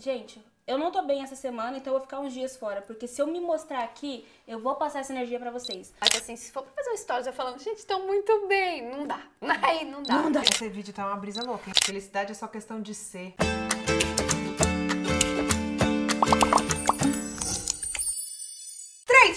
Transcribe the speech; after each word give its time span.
gente, 0.00 0.42
eu 0.66 0.76
não 0.78 0.90
tô 0.90 1.02
bem 1.02 1.22
essa 1.22 1.36
semana, 1.36 1.76
então 1.76 1.92
eu 1.92 1.98
vou 1.98 2.06
ficar 2.06 2.20
uns 2.20 2.32
dias 2.32 2.56
fora. 2.56 2.82
Porque 2.82 3.06
se 3.06 3.20
eu 3.20 3.26
me 3.26 3.40
mostrar 3.40 3.84
aqui, 3.84 4.26
eu 4.46 4.60
vou 4.60 4.74
passar 4.74 5.00
essa 5.00 5.12
energia 5.12 5.38
pra 5.38 5.50
vocês. 5.50 5.92
Mas 6.00 6.20
assim, 6.20 6.36
se 6.36 6.50
for 6.50 6.62
pra 6.62 6.72
fazer 6.72 6.90
um 6.90 6.96
stories 6.96 7.26
eu 7.26 7.32
falando, 7.32 7.58
gente, 7.62 7.86
tô 7.86 8.00
muito 8.00 8.46
bem, 8.48 8.90
não 8.90 9.06
dá. 9.06 9.20
Aí 9.62 9.84
não 9.84 10.02
dá. 10.02 10.14
Não 10.14 10.32
dá. 10.32 10.42
Esse 10.42 10.68
vídeo 10.68 10.92
tá 10.92 11.06
uma 11.06 11.16
brisa 11.16 11.42
louca. 11.44 11.68
hein? 11.68 11.74
Felicidade 11.84 12.32
é 12.32 12.34
só 12.34 12.48
questão 12.48 12.80
de 12.80 12.94
ser. 12.94 13.34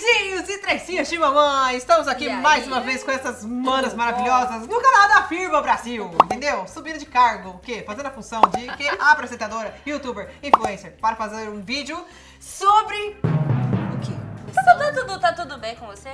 Trencinhos 0.09 0.49
e 0.49 0.57
trencinhas 0.57 1.07
de 1.07 1.17
mamãe! 1.19 1.77
Estamos 1.77 2.07
aqui 2.07 2.25
E 2.25 2.29
aí? 2.29 2.41
mais 2.41 2.65
uma 2.65 2.79
vez 2.81 3.03
com 3.03 3.11
essas 3.11 3.45
manas 3.45 3.93
maravilhosas 3.93 4.65
no 4.67 4.81
canal 4.81 5.07
da 5.07 5.27
Firma 5.27 5.61
Brasil, 5.61 6.09
entendeu? 6.23 6.67
Subindo 6.67 6.97
de 6.97 7.05
cargo, 7.05 7.49
o 7.51 7.59
quê? 7.59 7.83
Fazendo 7.85 8.07
a 8.07 8.09
função 8.11 8.41
de 8.57 8.67
que 8.75 8.87
apresentadora, 8.99 9.75
youtuber, 9.86 10.31
influencer, 10.41 10.97
para 11.00 11.15
fazer 11.15 11.47
um 11.50 11.61
vídeo 11.61 12.03
sobre 12.39 13.19
o 13.21 14.00
quê? 14.00 14.14
Tá, 14.53 14.64
tá 14.64 14.91
tudo, 14.93 15.19
tá 15.19 15.31
tudo 15.33 15.57
bem 15.59 15.75
com 15.75 15.86
você? 15.86 16.11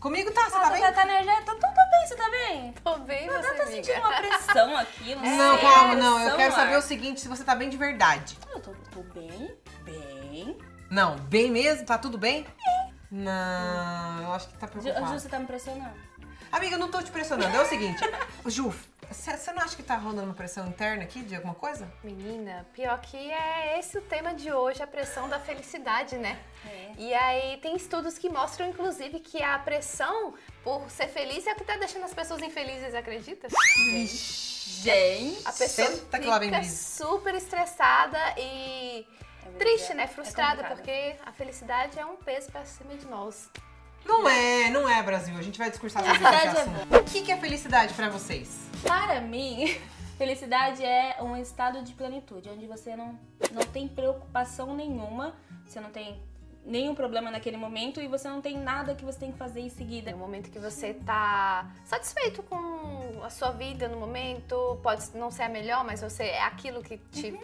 Comigo 0.00 0.32
tá, 0.32 0.50
você 0.50 0.56
Ah, 0.56 0.60
tá 0.62 0.70
bem? 0.70 0.82
Tá, 0.82 0.92
tá 0.92 1.02
energia? 1.04 1.36
Tô, 1.46 1.52
tô, 1.54 1.60
tô 1.60 1.90
bem, 1.90 2.06
você 2.08 2.16
tá 2.16 2.30
bem? 2.30 2.74
Tô 2.82 2.96
bem, 2.98 3.26
Eu 3.26 3.32
você, 3.34 3.48
tô 3.54 3.62
amiga. 3.62 3.66
sentindo 3.84 3.98
uma 4.00 4.12
pressão 4.16 4.76
aqui, 4.76 5.14
não 5.14 5.22
sei. 5.24 5.36
Não, 5.36 5.58
calma, 5.58 5.94
não. 5.94 6.20
Eu 6.28 6.36
quero 6.36 6.54
saber 6.54 6.76
o 6.76 6.82
seguinte, 6.82 7.20
se 7.20 7.28
você 7.28 7.44
tá 7.44 7.54
bem 7.54 7.70
de 7.70 7.76
verdade. 7.76 8.36
Eu 8.52 8.60
tô, 8.60 8.72
tô 8.92 9.02
bem, 9.14 9.54
bem. 9.84 10.58
Não, 10.90 11.14
bem 11.16 11.48
mesmo? 11.52 11.86
Tá 11.86 11.96
tudo 11.96 12.18
bem? 12.18 12.44
Não, 13.10 14.22
eu 14.22 14.32
acho 14.32 14.48
que 14.48 14.58
tá 14.58 14.66
Ju, 14.66 14.74
Ju, 14.74 14.80
preocupado. 14.82 15.18
você 15.20 15.28
tá 15.28 15.38
me 15.38 15.46
pressionando. 15.46 15.94
Amiga, 16.52 16.74
eu 16.74 16.78
não 16.80 16.90
tô 16.90 17.02
te 17.02 17.10
pressionando. 17.10 17.56
É 17.56 17.60
o 17.60 17.66
seguinte, 17.66 18.00
Ju, 18.46 18.74
você 19.10 19.52
não 19.52 19.62
acha 19.62 19.76
que 19.76 19.82
tá 19.82 19.96
rolando 19.96 20.24
uma 20.28 20.34
pressão 20.34 20.66
interna 20.68 21.02
aqui 21.02 21.22
de 21.22 21.34
alguma 21.34 21.54
coisa? 21.54 21.92
Menina, 22.02 22.66
pior 22.72 23.00
que 23.00 23.16
é 23.30 23.78
esse 23.78 23.98
o 23.98 24.02
tema 24.02 24.34
de 24.34 24.52
hoje, 24.52 24.82
a 24.82 24.86
pressão 24.86 25.28
da 25.28 25.38
felicidade, 25.40 26.16
né? 26.16 26.38
É. 26.66 26.90
E 26.98 27.14
aí 27.14 27.56
tem 27.58 27.74
estudos 27.76 28.18
que 28.18 28.28
mostram, 28.28 28.68
inclusive, 28.68 29.18
que 29.20 29.42
a 29.42 29.58
pressão 29.58 30.34
por 30.62 30.88
ser 30.90 31.08
feliz 31.08 31.46
é 31.46 31.52
o 31.52 31.56
que 31.56 31.64
tá 31.64 31.76
deixando 31.76 32.04
as 32.04 32.14
pessoas 32.14 32.40
infelizes, 32.42 32.94
acredita? 32.94 33.48
Gente. 34.82 35.46
A 35.46 35.52
pessoa 35.52 35.88
Senta 35.88 36.18
que 36.18 36.26
lá 36.26 36.38
vem 36.38 36.48
fica 36.48 36.60
brisa. 36.60 37.04
super 37.04 37.34
estressada 37.34 38.18
e 38.38 39.06
triste, 39.58 39.94
né? 39.94 40.04
é 40.04 40.06
Frustrada, 40.06 40.62
complicado. 40.62 40.76
porque 40.76 41.16
a 41.24 41.32
felicidade 41.32 41.98
é 41.98 42.04
um 42.04 42.16
peso 42.16 42.50
pra 42.50 42.64
cima 42.64 42.94
de 42.94 43.06
nós. 43.06 43.50
Não 44.04 44.28
é, 44.28 44.70
não 44.70 44.88
é, 44.88 45.02
Brasil. 45.02 45.36
A 45.36 45.42
gente 45.42 45.58
vai 45.58 45.70
discursar 45.70 46.02
sobre 46.02 46.16
esse 46.16 46.24
Felicidade 46.24 46.56
é 46.56 46.60
assunto. 46.60 46.96
O 46.96 47.04
que 47.04 47.32
é 47.32 47.36
felicidade 47.36 47.94
pra 47.94 48.08
vocês? 48.08 48.68
Para 48.82 49.20
mim, 49.20 49.78
felicidade 50.16 50.84
é 50.84 51.16
um 51.20 51.36
estado 51.36 51.82
de 51.82 51.92
plenitude, 51.92 52.48
onde 52.48 52.66
você 52.66 52.96
não, 52.96 53.18
não 53.52 53.62
tem 53.62 53.86
preocupação 53.86 54.74
nenhuma, 54.74 55.34
você 55.66 55.80
não 55.80 55.90
tem 55.90 56.20
nenhum 56.64 56.94
problema 56.94 57.30
naquele 57.30 57.56
momento 57.56 58.00
e 58.00 58.06
você 58.06 58.28
não 58.28 58.40
tem 58.40 58.58
nada 58.58 58.94
que 58.94 59.04
você 59.04 59.18
tem 59.18 59.32
que 59.32 59.38
fazer 59.38 59.60
em 59.60 59.68
seguida. 59.68 60.10
É 60.10 60.14
o 60.14 60.18
momento 60.18 60.50
que 60.50 60.58
você 60.58 60.94
tá 60.94 61.70
satisfeito 61.84 62.42
com 62.42 63.22
a 63.22 63.30
sua 63.30 63.50
vida 63.50 63.88
no 63.88 63.98
momento, 63.98 64.78
pode 64.82 65.04
não 65.14 65.30
ser 65.30 65.44
a 65.44 65.48
melhor, 65.48 65.84
mas 65.84 66.00
você 66.00 66.24
é 66.24 66.42
aquilo 66.42 66.82
que 66.82 66.98
te 66.98 67.38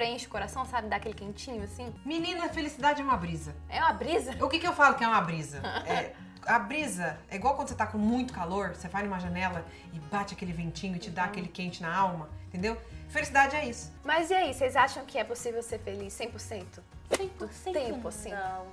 preenche 0.00 0.26
o 0.26 0.30
coração, 0.30 0.64
sabe? 0.64 0.88
Dá 0.88 0.96
aquele 0.96 1.12
quentinho 1.14 1.62
assim. 1.62 1.94
Menina, 2.06 2.48
felicidade 2.48 3.02
é 3.02 3.04
uma 3.04 3.18
brisa. 3.18 3.54
É 3.68 3.80
uma 3.80 3.92
brisa. 3.92 4.34
O 4.42 4.48
que 4.48 4.58
que 4.58 4.66
eu 4.66 4.72
falo 4.72 4.94
que 4.94 5.04
é 5.04 5.06
uma 5.06 5.20
brisa? 5.20 5.58
É, 5.86 6.14
a 6.46 6.58
brisa 6.58 7.18
é 7.28 7.36
igual 7.36 7.54
quando 7.54 7.68
você 7.68 7.74
tá 7.74 7.86
com 7.86 7.98
muito 7.98 8.32
calor, 8.32 8.74
você 8.74 8.88
vai 8.88 9.02
numa 9.02 9.18
janela 9.18 9.62
e 9.92 9.98
bate 9.98 10.32
aquele 10.32 10.54
ventinho 10.54 10.96
e 10.96 10.98
te 10.98 11.10
dá 11.10 11.24
aquele 11.24 11.48
quente 11.48 11.82
na 11.82 11.94
alma, 11.94 12.30
entendeu? 12.48 12.78
Felicidade 13.10 13.54
é 13.56 13.66
isso. 13.66 13.92
Mas 14.02 14.30
e 14.30 14.34
aí, 14.34 14.54
vocês 14.54 14.74
acham 14.74 15.04
que 15.04 15.18
é 15.18 15.24
possível 15.24 15.62
ser 15.62 15.78
feliz 15.80 16.14
100%? 16.18 16.64
100% 17.10 17.72
tempo, 17.74 18.08
assim. 18.08 18.30
Não. 18.30 18.66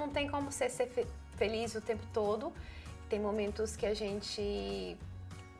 Não 0.00 0.08
tem 0.08 0.26
como 0.28 0.50
você 0.50 0.68
ser 0.68 0.88
fe- 0.88 1.06
feliz 1.36 1.72
o 1.76 1.80
tempo 1.80 2.02
todo. 2.12 2.52
Tem 3.08 3.20
momentos 3.20 3.76
que 3.76 3.86
a 3.86 3.94
gente 3.94 4.96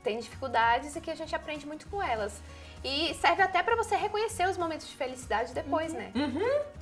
tem 0.03 0.19
dificuldades 0.19 0.97
e 0.97 1.01
que 1.01 1.11
a 1.11 1.15
gente 1.15 1.37
aprende 1.37 1.65
muito 1.67 1.87
com 1.87 2.03
elas. 2.03 2.43
E 2.85 3.15
serve 3.15 3.43
até 3.43 3.63
pra 3.63 3.75
você 3.75 3.97
reconhecer 3.97 4.47
os 4.47 4.59
momentos 4.59 4.87
de 4.87 4.95
felicidade 4.95 5.55
depois, 5.55 5.93
né? 5.95 6.13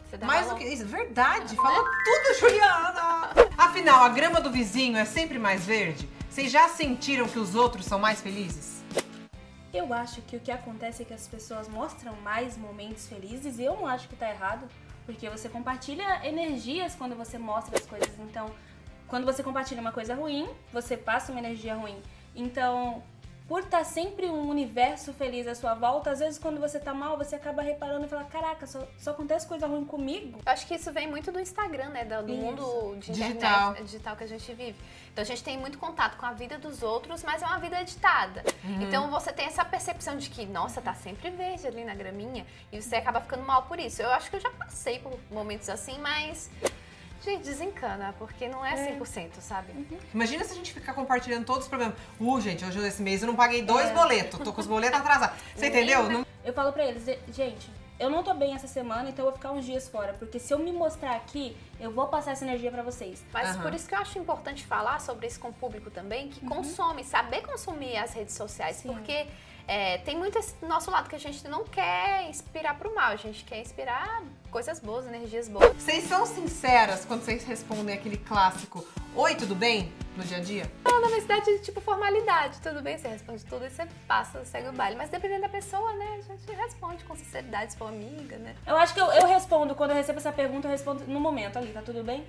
Você 0.04 0.16
dá 0.16 0.26
Mais 0.26 0.48
do 0.48 0.56
que 0.56 0.64
isso, 0.64 0.84
verdade. 0.84 1.54
Falou 1.54 1.84
tudo, 2.04 2.38
Juliana. 2.40 3.30
Afinal, 3.56 4.02
a 4.02 4.08
grama 4.08 4.40
do 4.40 4.50
vizinho 4.50 4.98
é 4.98 5.04
sempre 5.04 5.38
mais 5.38 5.64
verde? 5.64 6.08
Vocês 6.28 6.50
já 6.50 6.68
sentiram 6.68 7.28
que 7.28 7.38
os 7.38 7.54
outros 7.54 7.86
são 7.86 8.00
mais 8.00 8.20
felizes? 8.20 8.82
Eu 9.72 9.94
acho 9.94 10.20
que 10.22 10.36
o 10.36 10.40
que 10.40 10.50
acontece 10.50 11.02
é 11.02 11.04
que 11.04 11.14
as 11.14 11.28
pessoas 11.28 11.68
mostram 11.68 12.14
mais 12.16 12.58
momentos 12.58 13.06
felizes 13.08 13.58
e 13.58 13.64
eu 13.64 13.76
não 13.76 13.86
acho 13.86 14.08
que 14.08 14.16
tá 14.16 14.28
errado, 14.28 14.68
porque 15.06 15.30
você 15.30 15.48
compartilha 15.48 16.26
energias 16.26 16.94
quando 16.94 17.14
você 17.14 17.38
mostra 17.38 17.78
as 17.78 17.86
coisas. 17.86 18.10
Então, 18.18 18.50
quando 19.06 19.24
você 19.24 19.42
compartilha 19.42 19.80
uma 19.80 19.92
coisa 19.92 20.14
ruim, 20.14 20.48
você 20.72 20.96
passa 20.96 21.32
uma 21.32 21.38
energia 21.38 21.74
ruim. 21.74 22.02
Então, 22.34 23.02
por 23.48 23.60
estar 23.60 23.84
sempre 23.84 24.26
um 24.26 24.48
universo 24.48 25.12
feliz 25.12 25.46
à 25.46 25.54
sua 25.54 25.74
volta, 25.74 26.10
às 26.10 26.20
vezes 26.20 26.38
quando 26.38 26.60
você 26.60 26.78
tá 26.78 26.94
mal, 26.94 27.16
você 27.18 27.34
acaba 27.36 27.62
reparando 27.62 28.06
e 28.06 28.08
fala: 28.08 28.24
Caraca, 28.24 28.66
só, 28.66 28.86
só 28.98 29.10
acontece 29.10 29.46
coisa 29.46 29.66
ruim 29.66 29.84
comigo. 29.84 30.38
Eu 30.44 30.52
acho 30.52 30.66
que 30.66 30.74
isso 30.74 30.92
vem 30.92 31.08
muito 31.08 31.30
do 31.30 31.40
Instagram, 31.40 31.88
né? 31.90 32.04
Do, 32.04 32.22
do 32.26 32.32
mundo 32.34 32.96
de 32.98 33.12
Digital. 33.12 33.30
internet 33.70 33.84
digital 33.84 34.16
que 34.16 34.24
a 34.24 34.28
gente 34.28 34.54
vive. 34.54 34.76
Então 35.12 35.22
a 35.22 35.26
gente 35.26 35.44
tem 35.44 35.58
muito 35.58 35.78
contato 35.78 36.16
com 36.16 36.24
a 36.24 36.32
vida 36.32 36.56
dos 36.58 36.82
outros, 36.82 37.22
mas 37.22 37.42
é 37.42 37.46
uma 37.46 37.58
vida 37.58 37.80
editada. 37.80 38.42
Então 38.80 39.10
você 39.10 39.32
tem 39.32 39.46
essa 39.46 39.64
percepção 39.64 40.16
de 40.16 40.30
que, 40.30 40.46
nossa, 40.46 40.80
tá 40.80 40.94
sempre 40.94 41.28
verde 41.30 41.66
ali 41.66 41.84
na 41.84 41.94
graminha, 41.94 42.46
e 42.72 42.80
você 42.80 42.96
acaba 42.96 43.20
ficando 43.20 43.44
mal 43.44 43.62
por 43.64 43.78
isso. 43.78 44.00
Eu 44.00 44.10
acho 44.12 44.30
que 44.30 44.36
eu 44.36 44.40
já 44.40 44.50
passei 44.50 44.98
por 45.00 45.12
momentos 45.30 45.68
assim, 45.68 45.98
mas. 45.98 46.50
Gente, 47.24 47.44
desencana, 47.44 48.14
porque 48.18 48.48
não 48.48 48.64
é 48.66 48.74
100%, 48.98 49.40
sabe? 49.40 49.72
Imagina 50.12 50.44
se 50.44 50.52
a 50.52 50.56
gente 50.56 50.72
ficar 50.72 50.92
compartilhando 50.92 51.44
todos 51.44 51.62
os 51.62 51.68
problemas. 51.68 51.94
Uh, 52.18 52.40
gente, 52.40 52.64
hoje 52.64 52.84
esse 52.84 53.00
mês 53.00 53.22
eu 53.22 53.28
não 53.28 53.36
paguei 53.36 53.62
dois 53.62 53.90
É. 53.90 53.94
boletos. 53.94 54.40
Tô 54.40 54.52
com 54.52 54.60
os 54.60 54.66
boletos 54.66 54.98
atrasados. 54.98 55.38
Você 55.54 55.68
entendeu? 55.68 56.26
Eu 56.44 56.52
falo 56.52 56.72
pra 56.72 56.84
eles, 56.84 57.04
gente, 57.32 57.70
eu 58.02 58.10
não 58.10 58.24
tô 58.24 58.34
bem 58.34 58.52
essa 58.52 58.66
semana, 58.66 59.08
então 59.10 59.24
eu 59.24 59.30
vou 59.30 59.38
ficar 59.38 59.52
uns 59.52 59.64
dias 59.64 59.88
fora, 59.88 60.12
porque 60.14 60.40
se 60.40 60.52
eu 60.52 60.58
me 60.58 60.72
mostrar 60.72 61.14
aqui, 61.14 61.56
eu 61.78 61.92
vou 61.92 62.08
passar 62.08 62.32
essa 62.32 62.44
energia 62.44 62.68
pra 62.68 62.82
vocês. 62.82 63.24
Mas 63.32 63.50
Aham. 63.50 63.62
por 63.62 63.72
isso 63.72 63.88
que 63.88 63.94
eu 63.94 63.98
acho 64.00 64.18
importante 64.18 64.66
falar 64.66 65.00
sobre 65.00 65.28
isso 65.28 65.38
com 65.38 65.50
o 65.50 65.52
público 65.52 65.88
também, 65.88 66.28
que 66.28 66.44
consome, 66.44 67.04
saber 67.04 67.42
consumir 67.42 67.96
as 67.96 68.12
redes 68.12 68.34
sociais, 68.34 68.76
Sim. 68.76 68.92
porque 68.92 69.24
é, 69.68 69.98
tem 69.98 70.18
muito 70.18 70.36
esse 70.36 70.52
nosso 70.66 70.90
lado 70.90 71.08
que 71.08 71.14
a 71.14 71.20
gente 71.20 71.46
não 71.46 71.62
quer 71.62 72.28
inspirar 72.28 72.76
pro 72.76 72.92
mal, 72.92 73.12
a 73.12 73.16
gente 73.16 73.44
quer 73.44 73.60
inspirar 73.60 74.20
coisas 74.50 74.80
boas, 74.80 75.06
energias 75.06 75.48
boas. 75.48 75.72
Vocês 75.76 76.02
são 76.08 76.26
sinceras 76.26 77.04
quando 77.04 77.22
vocês 77.22 77.44
respondem 77.44 77.94
aquele 77.94 78.16
clássico 78.16 78.84
Oi, 79.14 79.34
tudo 79.36 79.54
bem? 79.54 79.92
No 80.16 80.22
dia 80.24 80.36
a 80.36 80.40
dia? 80.40 80.70
Não, 80.84 81.00
na 81.00 81.08
verdade, 81.08 81.58
tipo 81.60 81.80
formalidade, 81.80 82.60
tudo 82.60 82.82
bem, 82.82 82.98
você 82.98 83.08
responde 83.08 83.44
tudo 83.46 83.64
e 83.64 83.70
você 83.70 83.86
passa, 84.06 84.44
segue 84.44 84.68
o 84.68 84.72
baile. 84.72 84.94
Mas 84.96 85.08
dependendo 85.08 85.40
da 85.42 85.48
pessoa, 85.48 85.90
né, 85.94 86.18
a 86.18 86.20
gente 86.20 86.52
responde 86.52 87.02
com 87.04 87.16
sinceridade, 87.16 87.72
se 87.72 87.78
for 87.78 87.88
amiga, 87.88 88.36
né? 88.36 88.54
Eu 88.66 88.76
acho 88.76 88.92
que 88.92 89.00
eu, 89.00 89.06
eu 89.06 89.26
respondo, 89.26 89.74
quando 89.74 89.90
eu 89.90 89.96
recebo 89.96 90.18
essa 90.18 90.30
pergunta, 90.30 90.68
eu 90.68 90.72
respondo 90.72 91.04
no 91.06 91.18
momento 91.18 91.56
ali, 91.56 91.68
tá 91.68 91.80
tudo 91.80 92.04
bem? 92.04 92.26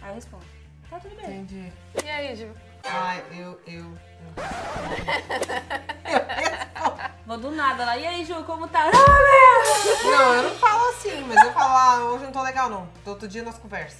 Aí 0.00 0.10
eu 0.10 0.14
respondo, 0.14 0.44
tá 0.88 0.98
tudo 0.98 1.14
bem. 1.16 1.40
Entendi. 1.40 1.70
E 2.02 2.08
aí, 2.08 2.34
Ju? 2.34 2.48
Ai, 2.84 3.22
eu, 3.32 3.60
eu. 3.66 3.84
eu... 3.84 3.92
Vou 7.26 7.38
do 7.38 7.50
nada 7.52 7.84
lá, 7.84 7.96
e 7.96 8.04
aí 8.04 8.24
Ju, 8.24 8.42
como 8.44 8.66
tá? 8.66 8.90
Não, 10.02 10.34
eu 10.34 10.42
não 10.42 10.50
falo 10.56 10.88
assim, 10.90 11.22
mas 11.28 11.44
eu 11.44 11.52
falo, 11.52 11.76
ah, 11.76 12.04
hoje 12.10 12.24
não 12.24 12.32
tô 12.32 12.42
legal 12.42 12.68
não. 12.68 12.88
Outro 13.06 13.28
dia 13.28 13.42
nós 13.42 13.56
conversa. 13.56 13.98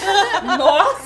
Nossa! 0.56 0.99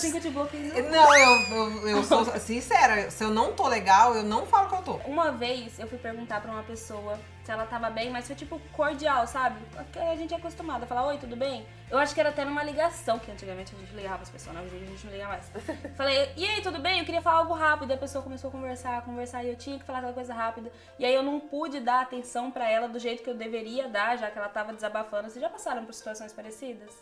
Assim 0.00 0.10
que 0.12 0.16
eu 0.16 0.22
te 0.22 0.30
bloqueei. 0.30 0.82
Não, 0.82 1.14
eu, 1.14 1.40
eu, 1.50 1.88
eu 1.88 2.04
sou 2.04 2.24
sincera. 2.38 3.10
Se 3.10 3.22
eu 3.22 3.30
não 3.30 3.52
tô 3.52 3.68
legal, 3.68 4.14
eu 4.14 4.22
não 4.22 4.46
falo 4.46 4.68
que 4.68 4.74
eu 4.76 4.82
tô. 4.82 4.92
Uma 5.08 5.30
vez 5.30 5.78
eu 5.78 5.86
fui 5.86 5.98
perguntar 5.98 6.40
pra 6.40 6.50
uma 6.50 6.62
pessoa 6.62 7.18
se 7.44 7.50
ela 7.50 7.66
tava 7.66 7.90
bem, 7.90 8.10
mas 8.10 8.26
foi 8.26 8.36
tipo 8.36 8.58
cordial, 8.72 9.26
sabe? 9.26 9.58
Porque 9.74 9.98
a 9.98 10.16
gente 10.16 10.32
é 10.32 10.36
acostumado 10.36 10.84
a 10.84 10.86
falar, 10.86 11.06
oi, 11.06 11.18
tudo 11.18 11.36
bem? 11.36 11.66
Eu 11.90 11.98
acho 11.98 12.14
que 12.14 12.20
era 12.20 12.28
até 12.28 12.44
numa 12.44 12.62
ligação, 12.62 13.18
que 13.18 13.30
antigamente 13.30 13.74
a 13.74 13.78
gente 13.78 13.92
ligava 13.94 14.22
as 14.22 14.30
pessoas, 14.30 14.54
na 14.54 14.62
verdade 14.62 14.84
a 14.84 14.86
gente 14.86 15.04
não 15.04 15.12
liga 15.12 15.28
mais. 15.28 15.50
Falei, 15.96 16.32
e 16.36 16.46
aí, 16.46 16.62
tudo 16.62 16.78
bem? 16.78 17.00
Eu 17.00 17.04
queria 17.04 17.20
falar 17.20 17.38
algo 17.38 17.52
rápido. 17.52 17.90
E 17.90 17.94
a 17.94 17.98
pessoa 17.98 18.22
começou 18.22 18.48
a 18.48 18.50
conversar, 18.52 18.98
a 18.98 19.02
conversar, 19.02 19.44
e 19.44 19.48
eu 19.48 19.56
tinha 19.56 19.78
que 19.78 19.84
falar 19.84 19.98
aquela 19.98 20.14
coisa 20.14 20.32
rápida. 20.32 20.70
E 20.98 21.04
aí 21.04 21.14
eu 21.14 21.22
não 21.22 21.40
pude 21.40 21.80
dar 21.80 22.02
atenção 22.02 22.50
pra 22.50 22.70
ela 22.70 22.88
do 22.88 22.98
jeito 22.98 23.22
que 23.22 23.30
eu 23.30 23.34
deveria 23.34 23.88
dar, 23.88 24.16
já 24.16 24.30
que 24.30 24.38
ela 24.38 24.48
tava 24.48 24.72
desabafando. 24.72 25.28
Vocês 25.28 25.42
já 25.42 25.50
passaram 25.50 25.84
por 25.84 25.92
situações 25.92 26.32
parecidas? 26.32 26.94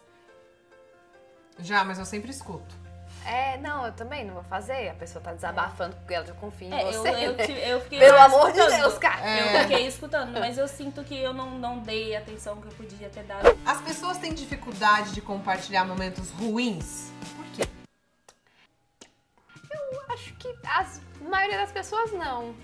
Já, 1.58 1.84
mas 1.84 1.98
eu 1.98 2.04
sempre 2.04 2.30
escuto. 2.30 2.87
É, 3.28 3.58
não, 3.58 3.84
eu 3.84 3.92
também 3.92 4.24
não 4.24 4.32
vou 4.32 4.42
fazer. 4.42 4.88
A 4.88 4.94
pessoa 4.94 5.22
tá 5.22 5.34
desabafando 5.34 5.94
porque 5.96 6.14
ela 6.14 6.24
confia 6.40 6.68
em 6.68 6.72
É, 6.72 6.82
eu, 6.88 6.92
você. 7.02 7.08
eu, 7.10 7.34
né? 7.34 7.46
ti- 7.46 7.52
eu 7.68 7.80
fiquei 7.84 7.98
Pelo 7.98 8.18
amor 8.18 8.52
de 8.52 8.58
escutando. 8.58 8.80
Deus, 8.80 8.98
cara. 8.98 9.38
Eu 9.38 9.60
fiquei 9.62 9.86
escutando, 9.86 10.32
mas 10.40 10.56
eu 10.56 10.66
sinto 10.66 11.04
que 11.04 11.14
eu 11.14 11.34
não, 11.34 11.50
não 11.58 11.78
dei 11.80 12.16
a 12.16 12.20
atenção 12.20 12.58
que 12.58 12.68
eu 12.68 12.72
podia 12.72 13.10
ter 13.10 13.24
dado. 13.24 13.46
As 13.66 13.82
pessoas 13.82 14.16
têm 14.16 14.32
dificuldade 14.32 15.12
de 15.12 15.20
compartilhar 15.20 15.84
momentos 15.84 16.30
ruins. 16.30 17.12
Por 17.36 17.44
quê? 17.54 17.68
Eu 19.70 20.00
acho 20.14 20.32
que 20.34 20.48
a 20.64 20.86
maioria 21.28 21.58
das 21.58 21.70
pessoas 21.72 22.10
não. 22.12 22.54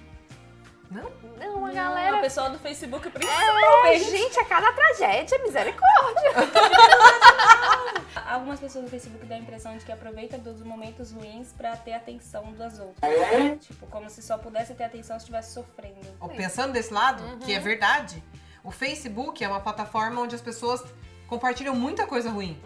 Não? 0.91 1.11
Não, 1.39 1.65
a 1.65 1.69
Não, 1.69 1.75
galera 1.75 2.19
a 2.19 2.21
pessoal 2.21 2.51
do 2.51 2.59
Facebook 2.59 3.09
É, 3.09 3.11
principalmente. 3.11 4.11
gente, 4.11 4.39
é 4.39 4.45
cada 4.45 4.73
tragédia, 4.73 5.39
misericórdia. 5.39 6.31
Algumas 8.27 8.61
pessoas 8.61 8.85
do 8.85 8.91
Facebook 8.91 9.25
dão 9.27 9.37
a 9.37 9.41
impressão 9.41 9.77
de 9.77 9.85
que 9.85 9.93
aproveita 9.93 10.39
dos 10.39 10.63
momentos 10.63 11.13
ruins 11.13 11.53
pra 11.53 11.77
ter 11.77 11.93
atenção 11.95 12.53
das 12.55 12.79
outras. 12.79 13.13
Tipo, 13.61 13.87
como 13.87 14.09
se 14.09 14.23
só 14.23 14.39
pudesse 14.39 14.75
ter 14.75 14.85
atenção 14.85 15.19
se 15.19 15.25
estivesse 15.25 15.53
sofrendo. 15.53 16.01
Ó, 16.21 16.29
Pensando 16.29 16.73
desse 16.73 16.93
lado, 16.93 17.23
que 17.39 17.53
é 17.55 17.59
verdade, 17.59 18.23
o 18.63 18.71
Facebook 18.71 19.43
é 19.43 19.49
uma 19.49 19.61
plataforma 19.61 20.21
onde 20.21 20.35
as 20.35 20.41
pessoas 20.41 20.83
compartilham 21.27 21.75
muita 21.75 22.07
coisa 22.07 22.31
ruim. 22.31 22.61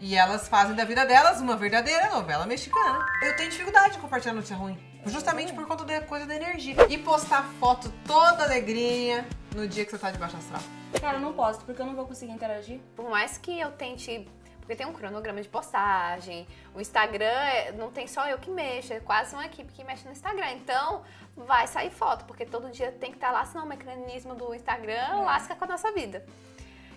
E 0.00 0.14
elas 0.16 0.46
fazem 0.48 0.76
da 0.76 0.84
vida 0.84 1.04
delas 1.04 1.40
uma 1.40 1.56
verdadeira 1.56 2.08
novela 2.10 2.46
mexicana. 2.46 3.04
Eu 3.22 3.34
tenho 3.36 3.50
dificuldade 3.50 3.94
de 3.94 3.98
compartilhar 3.98 4.32
notícia 4.34 4.56
ruim. 4.56 4.78
Justamente 5.08 5.52
por 5.52 5.66
conta 5.66 5.84
da 5.84 6.00
coisa 6.02 6.26
da 6.26 6.34
energia. 6.34 6.74
E 6.88 6.98
postar 6.98 7.44
foto 7.58 7.92
toda 8.06 8.44
alegrinha 8.44 9.26
no 9.54 9.66
dia 9.66 9.84
que 9.84 9.90
você 9.90 9.98
tá 9.98 10.10
de 10.10 10.18
baixo 10.18 10.36
astral. 10.36 10.60
Cara, 11.00 11.16
eu 11.16 11.20
não 11.20 11.32
posto, 11.32 11.64
porque 11.64 11.80
eu 11.80 11.86
não 11.86 11.94
vou 11.94 12.06
conseguir 12.06 12.32
interagir. 12.32 12.80
Por 12.94 13.08
mais 13.08 13.38
que 13.38 13.58
eu 13.58 13.70
tente. 13.72 14.28
Porque 14.60 14.76
tem 14.76 14.86
um 14.86 14.92
cronograma 14.92 15.40
de 15.40 15.48
postagem, 15.48 16.46
o 16.74 16.80
Instagram 16.80 17.24
é- 17.24 17.72
não 17.72 17.90
tem 17.90 18.06
só 18.06 18.28
eu 18.28 18.36
que 18.36 18.50
mexo, 18.50 18.92
é 18.92 19.00
quase 19.00 19.34
uma 19.34 19.46
equipe 19.46 19.72
que 19.72 19.82
mexe 19.82 20.04
no 20.04 20.12
Instagram. 20.12 20.50
Então 20.52 21.02
vai 21.34 21.66
sair 21.66 21.90
foto, 21.90 22.26
porque 22.26 22.44
todo 22.44 22.68
dia 22.70 22.92
tem 22.92 23.10
que 23.10 23.16
estar 23.16 23.30
lá, 23.30 23.46
senão 23.46 23.64
o 23.64 23.68
mecanismo 23.68 24.34
do 24.34 24.54
Instagram 24.54 25.22
lasca 25.22 25.56
com 25.56 25.64
a 25.64 25.68
nossa 25.68 25.90
vida. 25.92 26.22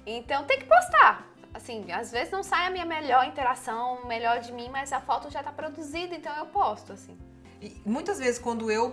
Então 0.05 0.43
tem 0.43 0.59
que 0.59 0.65
postar. 0.65 1.25
Assim, 1.53 1.89
às 1.93 2.11
vezes 2.11 2.29
não 2.29 2.43
sai 2.43 2.67
a 2.67 2.69
minha 2.69 2.85
melhor 2.85 3.25
interação, 3.25 4.01
o 4.03 4.05
melhor 4.05 4.39
de 4.39 4.51
mim, 4.51 4.67
mas 4.69 4.91
a 4.91 4.99
foto 4.99 5.29
já 5.29 5.41
tá 5.41 5.51
produzida, 5.53 6.13
então 6.13 6.35
eu 6.37 6.47
posto, 6.47 6.91
assim. 6.91 7.17
E 7.61 7.79
muitas 7.85 8.17
vezes, 8.17 8.39
quando 8.39 8.71
eu, 8.71 8.85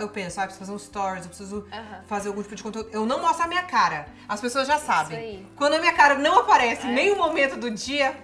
eu 0.00 0.08
penso, 0.08 0.40
ah, 0.40 0.44
preciso 0.44 0.58
fazer 0.60 0.72
um 0.72 0.78
stories, 0.78 1.24
eu 1.24 1.28
preciso 1.28 1.68
fazer 2.06 2.28
algum 2.28 2.42
tipo 2.42 2.54
de 2.56 2.62
conteúdo, 2.62 2.88
eu 2.90 3.04
não 3.04 3.20
mostro 3.20 3.44
a 3.44 3.46
minha 3.46 3.64
cara. 3.64 4.06
As 4.26 4.40
pessoas 4.40 4.66
já 4.66 4.78
sabem. 4.78 5.18
aí. 5.18 5.46
Quando 5.56 5.74
a 5.74 5.78
minha 5.78 5.92
cara 5.92 6.14
não 6.14 6.38
aparece 6.38 6.86
em 6.86 6.90
É. 6.90 6.94
nenhum 6.94 7.16
momento 7.16 7.56
do 7.58 7.70
dia, 7.70 8.16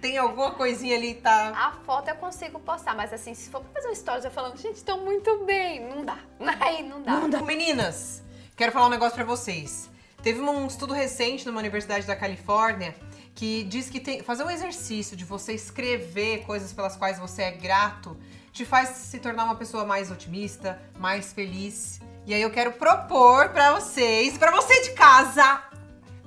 tem 0.00 0.16
alguma 0.16 0.52
coisinha 0.52 0.94
ali, 0.96 1.14
tá. 1.14 1.48
A 1.56 1.72
foto 1.84 2.08
eu 2.08 2.14
consigo 2.14 2.60
postar, 2.60 2.94
mas 2.94 3.12
assim, 3.12 3.34
se 3.34 3.50
for 3.50 3.60
pra 3.60 3.72
fazer 3.82 3.88
um 3.90 3.94
stories 3.96 4.24
eu 4.24 4.30
falando, 4.30 4.56
gente, 4.56 4.84
tô 4.84 4.96
muito 4.98 5.44
bem, 5.44 5.88
não 5.92 6.04
dá. 6.04 6.18
Aí 6.60 6.88
não 6.88 7.02
dá. 7.02 7.42
Meninas, 7.42 8.22
quero 8.56 8.70
falar 8.70 8.86
um 8.86 8.90
negócio 8.90 9.16
pra 9.16 9.24
vocês. 9.24 9.90
Teve 10.22 10.40
um 10.40 10.66
estudo 10.68 10.94
recente 10.94 11.44
numa 11.46 11.58
universidade 11.58 12.06
da 12.06 12.14
Califórnia 12.14 12.94
que 13.34 13.64
diz 13.64 13.88
que 13.90 13.98
tem, 13.98 14.22
fazer 14.22 14.44
um 14.44 14.50
exercício 14.50 15.16
de 15.16 15.24
você 15.24 15.52
escrever 15.52 16.44
coisas 16.44 16.72
pelas 16.72 16.96
quais 16.96 17.18
você 17.18 17.42
é 17.42 17.50
grato 17.52 18.16
te 18.58 18.64
faz 18.64 18.88
se 18.88 19.20
tornar 19.20 19.44
uma 19.44 19.54
pessoa 19.54 19.84
mais 19.84 20.10
otimista, 20.10 20.80
mais 20.98 21.32
feliz. 21.32 22.00
E 22.26 22.34
aí 22.34 22.42
eu 22.42 22.50
quero 22.50 22.72
propor 22.72 23.50
pra 23.50 23.72
vocês, 23.78 24.36
pra 24.36 24.50
você 24.50 24.82
de 24.82 24.90
casa, 24.94 25.62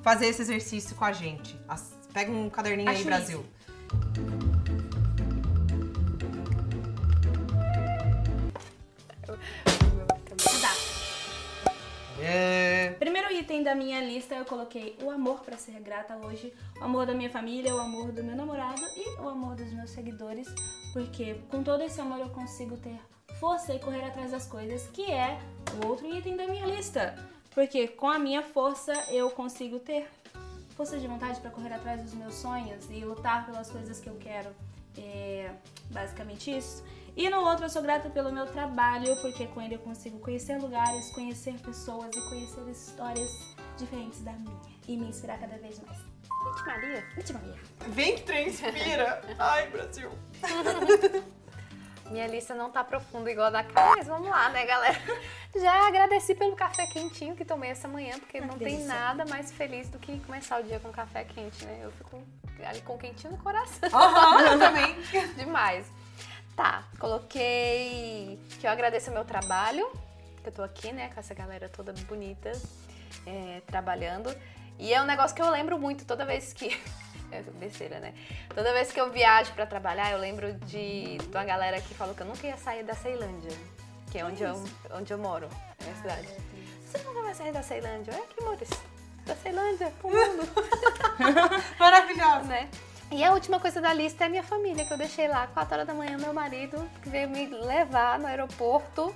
fazer 0.01 0.27
esse 0.27 0.41
exercício 0.41 0.95
com 0.95 1.03
a 1.03 1.11
gente. 1.11 1.59
Pega 2.13 2.31
um 2.31 2.49
caderninho 2.49 2.89
aí, 2.89 2.95
Acho 2.95 3.05
Brasil. 3.05 3.45
Tá. 3.89 4.40
É. 12.21 12.91
Primeiro 12.99 13.31
item 13.33 13.63
da 13.63 13.73
minha 13.73 13.99
lista 13.99 14.35
eu 14.35 14.45
coloquei 14.45 14.97
o 15.03 15.09
amor 15.09 15.39
pra 15.41 15.57
ser 15.57 15.79
grata 15.79 16.15
hoje, 16.17 16.53
o 16.79 16.83
amor 16.83 17.05
da 17.05 17.13
minha 17.13 17.29
família, 17.29 17.73
o 17.73 17.79
amor 17.79 18.11
do 18.11 18.23
meu 18.23 18.35
namorado 18.35 18.81
e 18.95 19.19
o 19.19 19.27
amor 19.27 19.55
dos 19.55 19.73
meus 19.73 19.89
seguidores, 19.89 20.47
porque 20.93 21.35
com 21.49 21.63
todo 21.63 21.81
esse 21.81 21.99
amor 21.99 22.19
eu 22.19 22.29
consigo 22.29 22.77
ter 22.77 22.99
força 23.39 23.73
e 23.73 23.79
correr 23.79 24.03
atrás 24.03 24.31
das 24.31 24.45
coisas, 24.45 24.87
que 24.93 25.11
é 25.11 25.39
o 25.83 25.87
outro 25.87 26.07
item 26.15 26.37
da 26.37 26.45
minha 26.45 26.65
lista. 26.65 27.15
Porque 27.55 27.87
com 27.87 28.07
a 28.07 28.19
minha 28.19 28.41
força 28.41 28.93
eu 29.09 29.29
consigo 29.31 29.79
ter 29.79 30.07
força 30.75 30.97
de 30.97 31.07
vontade 31.07 31.39
pra 31.41 31.49
correr 31.49 31.73
atrás 31.73 32.01
dos 32.01 32.13
meus 32.13 32.35
sonhos 32.35 32.89
e 32.89 33.03
lutar 33.03 33.45
pelas 33.45 33.69
coisas 33.69 33.99
que 33.99 34.07
eu 34.07 34.15
quero. 34.15 34.49
É 34.97 35.51
basicamente 35.89 36.55
isso. 36.55 36.83
E 37.21 37.29
no 37.29 37.41
outro 37.41 37.65
eu 37.65 37.69
sou 37.69 37.83
grata 37.83 38.09
pelo 38.09 38.31
meu 38.31 38.47
trabalho, 38.47 39.15
porque 39.21 39.45
com 39.45 39.61
ele 39.61 39.75
eu 39.75 39.79
consigo 39.79 40.17
conhecer 40.17 40.57
lugares, 40.59 41.11
conhecer 41.11 41.53
pessoas 41.59 42.15
e 42.15 42.29
conhecer 42.29 42.67
histórias 42.67 43.29
diferentes 43.77 44.21
da 44.21 44.31
minha. 44.31 44.59
E 44.87 44.97
me 44.97 45.07
inspirar 45.07 45.37
cada 45.37 45.55
vez 45.57 45.79
mais. 45.85 45.99
Gente, 45.99 46.65
Maria. 46.65 47.05
Gente, 47.15 47.33
Maria. 47.33 47.55
Vem 47.89 48.15
que 48.15 48.23
trem 48.23 48.47
inspira. 48.47 49.21
Ai, 49.37 49.67
Brasil. 49.67 50.09
Minha 52.09 52.25
lista 52.25 52.55
não 52.55 52.71
tá 52.71 52.83
profunda 52.83 53.29
igual 53.31 53.47
a 53.47 53.51
da 53.51 53.63
cara, 53.63 53.95
mas 53.97 54.07
vamos 54.07 54.27
lá, 54.27 54.49
né, 54.49 54.65
galera? 54.65 54.99
Já 55.55 55.87
agradeci 55.87 56.33
pelo 56.33 56.55
café 56.55 56.87
quentinho 56.87 57.35
que 57.35 57.45
tomei 57.45 57.69
essa 57.69 57.87
manhã, 57.87 58.17
porque 58.19 58.39
Ah, 58.39 58.41
não 58.41 58.57
tem 58.57 58.67
delícia. 58.69 58.87
nada 58.87 59.25
mais 59.25 59.51
feliz 59.51 59.87
do 59.89 59.99
que 59.99 60.19
começar 60.21 60.59
o 60.59 60.63
dia 60.63 60.79
com 60.79 60.89
café 60.91 61.23
quente, 61.23 61.63
né? 61.65 61.81
Eu 61.83 61.91
fico 61.91 62.19
ali 62.65 62.81
com 62.81 62.97
quentinho 62.97 63.33
no 63.33 63.37
coração. 63.43 63.87
Aham, 63.93 64.41
eu 64.41 64.57
também. 64.59 64.95
Demais. 65.37 65.85
Tá, 66.61 66.83
coloquei 66.99 68.39
que 68.59 68.67
eu 68.67 68.69
agradeço 68.69 69.09
o 69.09 69.13
meu 69.15 69.25
trabalho, 69.25 69.91
que 70.43 70.49
eu 70.49 70.51
tô 70.53 70.61
aqui, 70.61 70.91
né, 70.91 71.09
com 71.11 71.19
essa 71.19 71.33
galera 71.33 71.67
toda 71.67 71.91
bonita, 72.07 72.51
é, 73.25 73.63
trabalhando. 73.65 74.31
E 74.77 74.93
é 74.93 75.01
um 75.01 75.05
negócio 75.05 75.35
que 75.35 75.41
eu 75.41 75.49
lembro 75.49 75.79
muito 75.79 76.05
toda 76.05 76.23
vez 76.23 76.53
que. 76.53 76.79
É 77.33 77.41
besteira, 77.41 77.97
né? 78.01 78.13
Toda 78.53 78.73
vez 78.73 78.91
que 78.91 78.99
eu 78.99 79.09
viajo 79.09 79.53
pra 79.53 79.65
trabalhar, 79.65 80.11
eu 80.11 80.17
lembro 80.17 80.51
de, 80.65 81.17
de 81.17 81.27
uma 81.29 81.45
galera 81.45 81.79
que 81.79 81.93
falou 81.93 82.13
que 82.13 82.21
eu 82.21 82.27
nunca 82.27 82.45
ia 82.45 82.57
sair 82.57 82.83
da 82.83 82.93
Ceilândia, 82.93 83.57
que 84.11 84.19
é 84.19 84.25
onde, 84.25 84.43
eu, 84.43 84.61
onde 84.93 85.13
eu 85.13 85.17
moro, 85.17 85.47
na 85.79 85.85
minha 85.85 85.95
cidade. 85.95 86.27
Você 86.85 86.97
nunca 87.05 87.21
vai 87.21 87.33
sair 87.33 87.53
da 87.53 87.63
Ceilândia? 87.63 88.11
É 88.11 88.17
aqui, 88.17 88.43
Maurício. 88.43 88.81
Da 89.25 89.33
Ceilândia, 89.37 89.93
pro 90.01 90.09
mundo 90.11 90.45
Maravilhosa. 91.79 92.43
né? 92.51 92.69
E 93.11 93.23
a 93.23 93.31
última 93.33 93.59
coisa 93.59 93.81
da 93.81 93.93
lista 93.93 94.25
é 94.25 94.29
minha 94.29 94.43
família, 94.43 94.85
que 94.85 94.93
eu 94.93 94.97
deixei 94.97 95.27
lá 95.27 95.45
4 95.47 95.73
horas 95.75 95.87
da 95.87 95.93
manhã, 95.93 96.17
meu 96.17 96.33
marido, 96.33 96.89
que 97.01 97.09
veio 97.09 97.29
me 97.29 97.45
levar 97.47 98.17
no 98.17 98.25
aeroporto, 98.27 99.13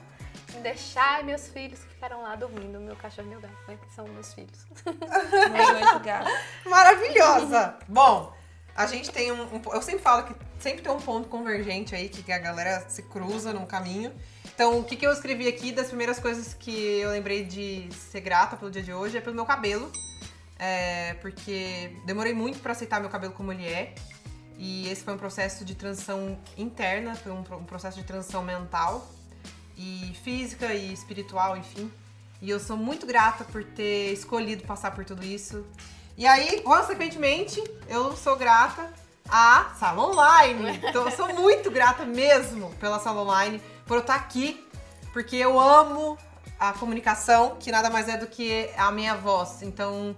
me 0.53 0.59
deixar 0.59 1.21
e 1.21 1.24
meus 1.24 1.47
filhos 1.47 1.80
que 1.80 1.94
ficaram 1.94 2.21
lá 2.21 2.36
dormindo, 2.36 2.80
meu 2.80 2.95
cachorro 2.97 3.27
e 3.27 3.30
meu 3.31 3.39
gato, 3.39 3.53
né? 3.68 3.77
Que 3.81 3.95
são 3.95 4.06
meus 4.07 4.33
filhos. 4.33 4.65
Meus 4.86 5.69
oito 5.69 6.00
gatos. 6.03 6.33
Maravilhosa! 6.65 7.75
Bom, 7.88 8.33
a 8.75 8.86
gente 8.86 9.12
tem 9.12 9.31
um, 9.31 9.44
um- 9.44 9.62
Eu 9.74 9.81
sempre 9.81 10.01
falo 10.01 10.24
que 10.24 10.36
sempre 10.59 10.81
tem 10.81 10.92
um 10.92 11.00
ponto 11.00 11.30
convergente 11.30 11.95
aí, 11.95 12.09
que 12.09 12.30
a 12.31 12.38
galera 12.38 12.86
se 12.89 13.01
cruza 13.03 13.53
num 13.53 13.65
caminho. 13.65 14.13
Então, 14.53 14.77
o 14.80 14.83
que, 14.83 14.95
que 14.97 15.06
eu 15.07 15.12
escrevi 15.12 15.47
aqui 15.47 15.71
das 15.71 15.88
primeiras 15.88 16.19
coisas 16.19 16.53
que 16.53 17.00
eu 17.00 17.12
lembrei 17.12 17.44
de 17.45 17.88
ser 17.94 18.19
grata 18.21 18.56
pelo 18.57 18.69
dia 18.71 18.81
de 18.83 18.94
hoje 18.94 19.18
é 19.18 19.21
pelo 19.21 19.36
meu 19.36 19.45
cabelo. 19.45 19.89
É, 20.57 21.16
porque 21.16 21.95
demorei 22.06 22.33
muito 22.33 22.59
pra 22.59 22.71
aceitar 22.71 23.00
meu 23.00 23.09
cabelo 23.09 23.33
como 23.33 23.52
ele 23.52 23.66
é. 23.66 23.94
E 24.57 24.88
esse 24.90 25.04
foi 25.04 25.14
um 25.14 25.18
processo 25.18 25.66
de 25.66 25.76
transição 25.76 26.38
interna, 26.57 27.14
foi 27.16 27.31
um, 27.31 27.40
um 27.40 27.66
processo 27.66 27.97
de 28.00 28.06
transição 28.06 28.42
mental 28.42 29.06
e 29.78 30.16
física 30.24 30.74
e 30.74 30.94
espiritual, 30.94 31.57
enfim. 31.57 31.92
E 32.42 32.50
eu 32.50 32.59
sou 32.59 32.78
muito 32.78 33.06
grata 33.06 33.44
por 33.44 33.64
ter 33.64 34.14
escolhido 34.14 34.64
passar 34.64 34.92
por 34.92 35.04
tudo 35.04 35.26
isso. 35.26 35.66
E 36.18 36.26
aí, 36.26 36.62
consequentemente, 36.62 37.62
eu 37.90 38.16
sou 38.16 38.38
grata 38.38 38.94
à 39.28 39.74
Sala 39.78 40.09
Online. 40.09 40.80
Então, 40.83 41.04
eu 41.04 41.12
sou 41.12 41.33
muito 41.33 41.69
grata 41.69 42.06
mesmo 42.06 42.69
pela 42.80 43.00
Sala 43.00 43.21
Online, 43.21 43.62
por 43.85 43.95
eu 43.95 44.02
estar 44.02 44.16
aqui, 44.16 44.66
porque 45.12 45.35
eu 45.35 45.59
amo 45.59 46.18
a 46.57 46.71
comunicação, 46.74 47.57
que 47.59 47.71
nada 47.71 47.90
mais 47.90 48.07
é 48.07 48.18
do 48.18 48.28
que 48.28 48.69
a 48.78 48.92
minha 48.92 49.16
voz. 49.16 49.62
Então, 49.62 50.16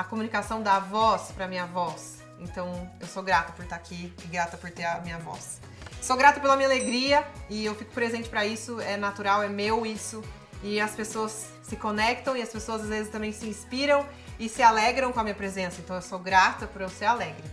a 0.00 0.04
comunicação 0.04 0.62
dá 0.62 0.78
voz 0.78 1.30
para 1.30 1.46
minha 1.46 1.66
voz. 1.66 2.20
Então, 2.38 2.90
eu 2.98 3.06
sou 3.06 3.22
grata 3.22 3.52
por 3.52 3.64
estar 3.64 3.76
aqui 3.76 4.10
e 4.24 4.28
grata 4.28 4.56
por 4.56 4.70
ter 4.70 4.86
a 4.86 4.98
minha 5.00 5.18
voz. 5.18 5.60
Sou 6.00 6.16
grata 6.16 6.40
pela 6.40 6.56
minha 6.56 6.66
alegria 6.66 7.26
e 7.50 7.66
eu 7.66 7.74
fico 7.74 7.92
presente 7.92 8.26
para 8.26 8.46
isso, 8.46 8.80
é 8.80 8.96
natural, 8.96 9.42
é 9.42 9.48
meu 9.50 9.84
isso. 9.84 10.24
E 10.62 10.80
as 10.80 10.92
pessoas 10.92 11.48
se 11.62 11.76
conectam 11.76 12.34
e 12.34 12.40
as 12.40 12.48
pessoas 12.48 12.80
às 12.80 12.88
vezes 12.88 13.12
também 13.12 13.30
se 13.30 13.46
inspiram 13.46 14.06
e 14.38 14.48
se 14.48 14.62
alegram 14.62 15.12
com 15.12 15.20
a 15.20 15.22
minha 15.22 15.34
presença. 15.34 15.82
Então 15.82 15.94
eu 15.94 16.02
sou 16.02 16.18
grata 16.18 16.66
por 16.66 16.80
eu 16.80 16.88
ser 16.88 17.04
alegre. 17.04 17.44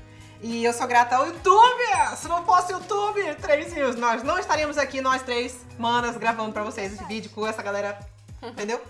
E 0.42 0.64
eu 0.64 0.72
sou 0.72 0.88
grata 0.88 1.18
ao 1.18 1.28
YouTube! 1.28 1.84
Se 2.16 2.30
não 2.30 2.46
fosse 2.46 2.72
o 2.72 2.78
YouTube, 2.78 3.36
três 3.42 3.74
views, 3.74 3.98
nós 3.98 4.24
não 4.24 4.40
estaríamos 4.40 4.78
aqui, 4.78 5.02
nós 5.02 5.22
três 5.22 5.66
manas, 5.78 6.16
gravando 6.16 6.54
pra 6.54 6.64
vocês 6.64 6.94
esse 6.94 7.04
vídeo 7.04 7.30
com 7.32 7.46
essa 7.46 7.62
galera, 7.62 8.00
entendeu? 8.42 8.82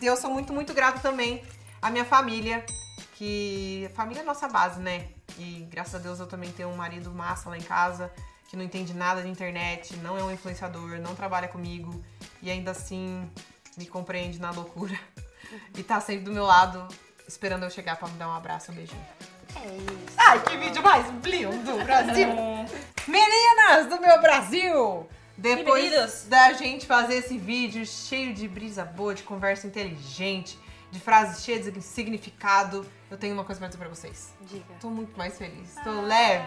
E 0.00 0.06
eu 0.06 0.16
sou 0.16 0.30
muito, 0.30 0.52
muito 0.52 0.74
grata 0.74 0.98
também 0.98 1.44
à 1.86 1.90
minha 1.90 2.04
família, 2.04 2.66
que 3.14 3.88
família 3.94 4.22
é 4.22 4.24
nossa 4.24 4.48
base, 4.48 4.80
né? 4.80 5.06
E 5.38 5.66
graças 5.70 5.94
a 5.94 5.98
Deus 5.98 6.18
eu 6.18 6.26
também 6.26 6.50
tenho 6.50 6.68
um 6.68 6.76
marido 6.76 7.12
massa 7.12 7.48
lá 7.48 7.56
em 7.56 7.62
casa, 7.62 8.12
que 8.48 8.56
não 8.56 8.64
entende 8.64 8.92
nada 8.92 9.22
de 9.22 9.28
internet, 9.28 9.96
não 9.98 10.18
é 10.18 10.22
um 10.22 10.32
influenciador, 10.32 10.98
não 10.98 11.14
trabalha 11.14 11.46
comigo 11.46 12.04
e 12.42 12.50
ainda 12.50 12.72
assim 12.72 13.30
me 13.76 13.86
compreende 13.86 14.40
na 14.40 14.50
loucura. 14.50 14.98
E 15.76 15.82
tá 15.84 16.00
sempre 16.00 16.24
do 16.24 16.32
meu 16.32 16.44
lado, 16.44 16.88
esperando 17.28 17.62
eu 17.62 17.70
chegar 17.70 17.94
pra 17.96 18.08
me 18.08 18.14
dar 18.14 18.28
um 18.28 18.34
abraço, 18.34 18.72
um 18.72 18.74
beijinho. 18.74 19.06
É 19.54 19.76
isso. 19.76 20.16
Ai, 20.16 20.42
que 20.42 20.56
vídeo 20.56 20.82
mais 20.82 21.06
lindo, 21.24 21.76
Brasil! 21.84 22.28
Meninas 23.06 23.86
do 23.88 24.00
meu 24.00 24.20
Brasil! 24.20 25.08
Depois 25.38 26.24
da 26.24 26.52
gente 26.54 26.84
fazer 26.84 27.18
esse 27.18 27.38
vídeo 27.38 27.86
cheio 27.86 28.34
de 28.34 28.48
brisa 28.48 28.84
boa, 28.84 29.14
de 29.14 29.22
conversa 29.22 29.68
inteligente, 29.68 30.58
de 30.90 31.00
frases 31.00 31.44
cheias 31.44 31.72
de 31.72 31.82
significado, 31.82 32.86
eu 33.10 33.16
tenho 33.16 33.34
uma 33.34 33.44
coisa 33.44 33.58
pra 33.58 33.68
dizer 33.68 33.78
pra 33.78 33.88
vocês. 33.88 34.34
Diga. 34.42 34.74
Tô 34.80 34.90
muito 34.90 35.16
mais 35.16 35.36
feliz, 35.36 35.74
tô 35.82 36.00
leve. 36.00 36.46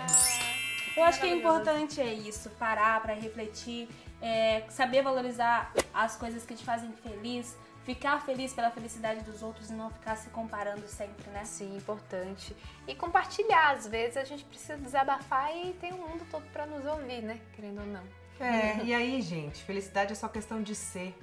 Eu 0.97 1.03
acho 1.03 1.19
que 1.19 1.27
é 1.27 1.35
importante 1.35 2.01
é 2.01 2.13
isso, 2.13 2.49
parar 2.51 3.01
pra 3.01 3.13
refletir, 3.13 3.87
é, 4.21 4.63
saber 4.69 5.01
valorizar 5.01 5.71
as 5.93 6.15
coisas 6.17 6.43
que 6.43 6.55
te 6.55 6.63
fazem 6.65 6.91
feliz, 7.03 7.55
ficar 7.83 8.23
feliz 8.25 8.53
pela 8.53 8.69
felicidade 8.69 9.23
dos 9.23 9.41
outros 9.41 9.69
e 9.69 9.73
não 9.73 9.89
ficar 9.89 10.15
se 10.15 10.29
comparando 10.29 10.87
sempre, 10.87 11.29
né? 11.31 11.45
Sim, 11.45 11.75
importante. 11.77 12.55
E 12.87 12.93
compartilhar. 12.93 13.71
Às 13.71 13.87
vezes 13.87 14.17
a 14.17 14.23
gente 14.23 14.43
precisa 14.43 14.77
desabafar 14.77 15.55
e 15.55 15.73
tem 15.73 15.93
o 15.93 15.97
mundo 15.97 16.25
todo 16.29 16.43
pra 16.51 16.65
nos 16.65 16.85
ouvir, 16.85 17.21
né? 17.21 17.39
Querendo 17.55 17.81
ou 17.81 17.87
não. 17.87 18.03
É, 18.39 18.83
e 18.83 18.93
aí, 18.93 19.21
gente, 19.21 19.61
felicidade 19.63 20.13
é 20.13 20.15
só 20.15 20.27
questão 20.27 20.61
de 20.61 20.73
ser. 20.73 21.17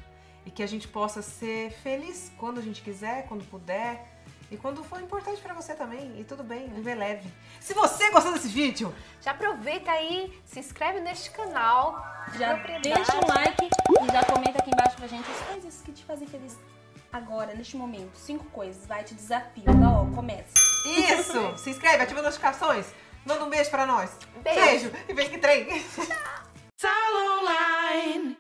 E 0.47 0.51
que 0.51 0.63
a 0.63 0.67
gente 0.67 0.89
possa 0.89 1.21
ser 1.21 1.73
feliz 1.83 2.33
quando 2.39 2.59
a 2.59 2.63
gente 2.63 2.81
quiser, 2.81 3.27
quando 3.27 3.45
puder. 3.45 4.17
E 4.49 4.57
quando 4.57 4.83
for 4.85 5.01
importante 5.03 5.41
pra 5.43 5.53
você 5.53 5.75
também. 5.75 6.21
E 6.21 6.25
tudo 6.25 6.45
bem, 6.45 6.69
viver 6.69 6.95
leve. 6.95 7.29
Se 7.61 7.75
você 7.75 8.11
gostou 8.11 8.33
desse 8.33 8.49
vídeo, 8.49 8.95
Já 9.21 9.33
aproveita 9.33 9.91
aí, 9.91 10.41
se 10.45 10.61
inscreve 10.61 11.01
neste 11.01 11.31
canal. 11.31 12.01
Já 12.39 12.55
deixa 12.79 13.17
um 13.17 13.27
like 13.27 13.67
e 13.67 14.13
já 14.13 14.25
comenta 14.25 14.59
aqui 14.59 14.71
embaixo 14.71 14.97
pra 14.97 15.09
gente 15.09 15.29
as 15.29 15.49
coisas 15.49 15.83
que 15.83 15.93
te 15.93 16.05
fazem 16.05 16.29
feliz 16.29 16.57
agora, 17.13 17.55
neste 17.55 17.77
momento. 17.77 18.17
Cinco 18.17 18.45
coisas, 18.47 18.87
vai, 18.87 19.03
te 19.03 19.15
desafio. 19.15 19.65
Tá, 19.65 19.73
ó, 19.91 20.07
começa. 20.15 20.53
isso! 20.87 21.57
se 21.59 21.71
inscreve, 21.71 22.05
ativa 22.05 22.21
as 22.21 22.27
notificações. 22.27 22.87
Manda 23.25 23.45
um 23.45 23.51
beijo 23.51 23.71
pra 23.71 23.85
nós. 23.85 24.17
Beijo. 24.45 24.61
beijo 24.61 24.93
e 25.09 25.13
vem 25.13 25.29
que 25.29 25.39
trem. 25.39 25.67
Line. 28.07 28.35